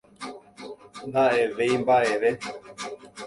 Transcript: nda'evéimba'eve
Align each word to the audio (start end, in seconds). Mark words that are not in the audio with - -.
nda'evéimba'eve 1.07 2.29